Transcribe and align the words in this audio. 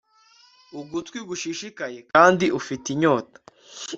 Ugutwi 0.79 1.19
gushishikaye 1.29 1.99
kandi 2.13 2.45
ufite 2.59 2.85
inyota 2.93 3.37